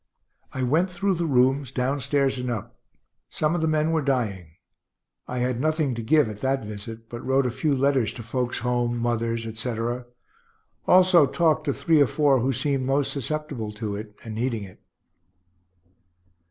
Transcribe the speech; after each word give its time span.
I 0.51 0.63
went 0.63 0.89
through 0.89 1.13
the 1.13 1.27
rooms, 1.27 1.71
down 1.71 1.99
stairs 1.99 2.39
and 2.39 2.49
up. 2.49 2.75
Some 3.29 3.53
of 3.53 3.61
the 3.61 3.67
men 3.67 3.91
were 3.91 4.01
dying. 4.01 4.53
I 5.27 5.37
had 5.37 5.61
nothing 5.61 5.93
to 5.93 6.01
give 6.01 6.27
at 6.27 6.39
that 6.41 6.65
visit, 6.65 7.07
but 7.07 7.23
wrote 7.23 7.45
a 7.45 7.51
few 7.51 7.75
letters 7.75 8.11
to 8.13 8.23
folks 8.23 8.57
home, 8.65 8.97
mothers, 8.97 9.45
etc. 9.45 10.07
Also 10.87 11.27
talked 11.27 11.65
to 11.65 11.73
three 11.75 12.01
or 12.01 12.07
four 12.07 12.39
who 12.39 12.51
seemed 12.51 12.83
most 12.83 13.13
susceptible 13.13 13.71
to 13.73 13.95
it, 13.95 14.15
and 14.23 14.33
needing 14.33 14.63
it. 14.63 14.81